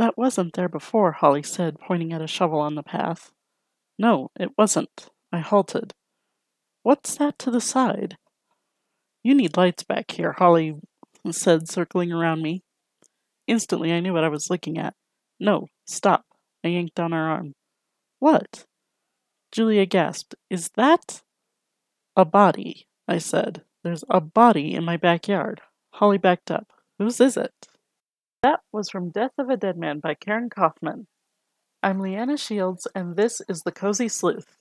That 0.00 0.16
wasn't 0.16 0.54
there 0.54 0.70
before, 0.70 1.12
Holly 1.12 1.42
said, 1.42 1.78
pointing 1.78 2.10
at 2.14 2.22
a 2.22 2.26
shovel 2.26 2.58
on 2.58 2.74
the 2.74 2.82
path. 2.82 3.32
No, 3.98 4.30
it 4.40 4.48
wasn't. 4.56 5.10
I 5.30 5.40
halted. 5.40 5.92
What's 6.82 7.16
that 7.16 7.38
to 7.40 7.50
the 7.50 7.60
side? 7.60 8.16
You 9.22 9.34
need 9.34 9.58
lights 9.58 9.82
back 9.82 10.12
here, 10.12 10.32
Holly 10.32 10.76
said, 11.30 11.68
circling 11.68 12.12
around 12.12 12.40
me. 12.40 12.62
Instantly, 13.46 13.92
I 13.92 14.00
knew 14.00 14.14
what 14.14 14.24
I 14.24 14.30
was 14.30 14.48
looking 14.48 14.78
at. 14.78 14.94
No, 15.38 15.66
stop. 15.84 16.24
I 16.64 16.68
yanked 16.68 16.98
on 16.98 17.12
her 17.12 17.28
arm. 17.28 17.52
What? 18.20 18.64
Julia 19.52 19.84
gasped. 19.84 20.34
Is 20.48 20.70
that? 20.76 21.20
A 22.16 22.24
body, 22.24 22.86
I 23.06 23.18
said. 23.18 23.64
There's 23.84 24.04
a 24.08 24.22
body 24.22 24.74
in 24.74 24.82
my 24.82 24.96
backyard. 24.96 25.60
Holly 25.92 26.16
backed 26.16 26.50
up. 26.50 26.72
Whose 26.98 27.20
is 27.20 27.36
it? 27.36 27.52
That 28.42 28.60
was 28.72 28.88
from 28.88 29.10
Death 29.10 29.32
of 29.36 29.50
a 29.50 29.56
Dead 29.58 29.76
Man 29.76 30.00
by 30.00 30.14
Karin 30.14 30.48
Kaufman. 30.48 31.08
I'm 31.82 32.00
Leanna 32.00 32.38
Shields, 32.38 32.86
and 32.94 33.14
this 33.14 33.42
is 33.50 33.60
The 33.60 33.70
Cozy 33.70 34.08
Sleuth. 34.08 34.56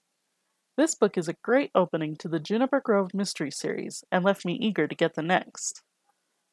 This 0.76 0.96
book 0.96 1.18
is 1.18 1.30
a 1.30 1.38
great 1.46 1.72
opening 1.74 2.18
to 2.18 2.28
the 2.28 2.42
Juniper 2.42 2.82
Grove 2.82 3.14
mystery 3.14 3.50
series 3.50 4.04
and 4.12 4.26
left 4.26 4.44
me 4.44 4.58
eager 4.60 4.86
to 4.86 4.96
get 4.96 5.14
the 5.14 5.22
next. 5.22 5.82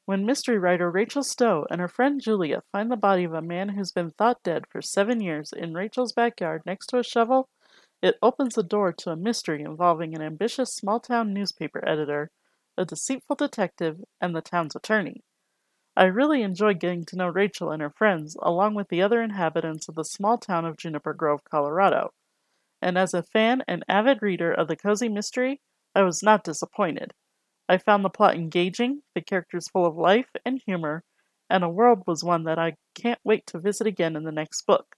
When 0.04 0.24
mystery 0.24 0.56
writer 0.56 0.88
Rachel 0.88 1.24
Stowe 1.24 1.66
and 1.68 1.80
her 1.80 1.88
friend 1.88 2.20
Julia 2.22 2.62
find 2.70 2.92
the 2.92 2.96
body 2.96 3.24
of 3.24 3.34
a 3.34 3.42
man 3.42 3.70
who's 3.70 3.90
been 3.90 4.12
thought 4.12 4.44
dead 4.44 4.62
for 4.70 4.80
seven 4.80 5.20
years 5.20 5.52
in 5.52 5.74
Rachel's 5.74 6.12
backyard 6.12 6.62
next 6.64 6.86
to 6.90 6.98
a 7.00 7.02
shovel, 7.02 7.48
it 8.00 8.18
opens 8.22 8.54
the 8.54 8.62
door 8.62 8.92
to 8.92 9.10
a 9.10 9.16
mystery 9.16 9.62
involving 9.62 10.14
an 10.14 10.22
ambitious 10.22 10.76
small 10.76 11.00
town 11.00 11.34
newspaper 11.34 11.82
editor, 11.84 12.30
a 12.78 12.84
deceitful 12.84 13.34
detective, 13.34 14.04
and 14.20 14.36
the 14.36 14.40
town's 14.40 14.76
attorney. 14.76 15.24
I 15.98 16.04
really 16.04 16.42
enjoyed 16.42 16.78
getting 16.78 17.06
to 17.06 17.16
know 17.16 17.28
Rachel 17.28 17.70
and 17.70 17.80
her 17.80 17.88
friends, 17.88 18.36
along 18.42 18.74
with 18.74 18.88
the 18.88 19.00
other 19.00 19.22
inhabitants 19.22 19.88
of 19.88 19.94
the 19.94 20.04
small 20.04 20.36
town 20.36 20.66
of 20.66 20.76
Juniper 20.76 21.14
Grove, 21.14 21.42
Colorado. 21.44 22.12
And 22.82 22.98
as 22.98 23.14
a 23.14 23.22
fan 23.22 23.64
and 23.66 23.82
avid 23.88 24.20
reader 24.20 24.52
of 24.52 24.68
the 24.68 24.76
cozy 24.76 25.08
mystery, 25.08 25.60
I 25.94 26.02
was 26.02 26.22
not 26.22 26.44
disappointed. 26.44 27.14
I 27.66 27.78
found 27.78 28.04
the 28.04 28.10
plot 28.10 28.34
engaging, 28.34 29.02
the 29.14 29.22
characters 29.22 29.68
full 29.68 29.86
of 29.86 29.96
life 29.96 30.28
and 30.44 30.60
humor, 30.66 31.02
and 31.48 31.64
a 31.64 31.68
world 31.70 32.02
was 32.06 32.22
one 32.22 32.44
that 32.44 32.58
I 32.58 32.76
can't 32.94 33.20
wait 33.24 33.46
to 33.46 33.58
visit 33.58 33.86
again 33.86 34.16
in 34.16 34.24
the 34.24 34.32
next 34.32 34.66
book. 34.66 34.96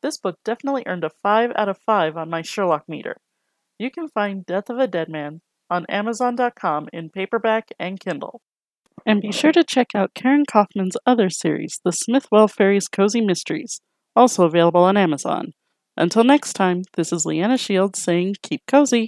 This 0.00 0.16
book 0.16 0.38
definitely 0.44 0.84
earned 0.86 1.02
a 1.02 1.10
5 1.10 1.52
out 1.56 1.68
of 1.68 1.78
5 1.78 2.16
on 2.16 2.30
my 2.30 2.42
Sherlock 2.42 2.88
meter. 2.88 3.16
You 3.78 3.90
can 3.90 4.08
find 4.08 4.46
Death 4.46 4.70
of 4.70 4.78
a 4.78 4.86
Dead 4.86 5.08
Man 5.08 5.40
on 5.68 5.86
Amazon.com 5.86 6.88
in 6.92 7.10
paperback 7.10 7.70
and 7.80 7.98
Kindle. 7.98 8.40
And 9.06 9.22
be 9.22 9.30
sure 9.30 9.52
to 9.52 9.62
check 9.62 9.88
out 9.94 10.14
Karin 10.14 10.44
Kaufman's 10.46 10.96
other 11.06 11.30
series, 11.30 11.78
The 11.84 11.92
Smithwell 11.92 12.50
Fairies 12.50 12.88
Cozy 12.88 13.20
Mysteries, 13.20 13.80
also 14.16 14.44
available 14.44 14.82
on 14.82 14.96
Amazon. 14.96 15.52
Until 15.96 16.24
next 16.24 16.54
time, 16.54 16.82
this 16.96 17.12
is 17.12 17.24
Leanna 17.24 17.56
Shields 17.56 18.02
saying 18.02 18.34
keep 18.42 18.62
cozy. 18.66 19.04